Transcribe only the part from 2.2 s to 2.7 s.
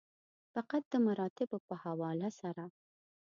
سره.